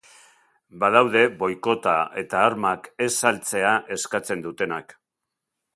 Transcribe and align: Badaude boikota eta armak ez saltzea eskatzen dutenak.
Badaude 0.83 1.21
boikota 1.43 1.93
eta 2.23 2.41
armak 2.49 2.91
ez 3.07 3.11
saltzea 3.25 3.79
eskatzen 3.99 4.45
dutenak. 4.49 4.99